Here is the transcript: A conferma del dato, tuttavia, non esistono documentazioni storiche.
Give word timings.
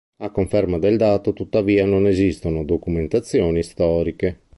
A 0.23 0.31
conferma 0.31 0.79
del 0.79 0.97
dato, 0.97 1.31
tuttavia, 1.31 1.85
non 1.85 2.07
esistono 2.07 2.65
documentazioni 2.65 3.61
storiche. 3.61 4.45